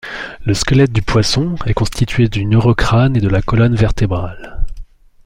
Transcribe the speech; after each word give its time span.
Le 0.45 0.55
squelette 0.55 0.91
du 0.91 1.03
poisson 1.03 1.53
est 1.67 1.75
constitué 1.75 2.27
du 2.27 2.43
neurocrâne 2.47 3.15
et 3.15 3.19
de 3.21 3.29
la 3.29 3.43
colonne 3.43 3.75
vertébrale. 3.75 4.65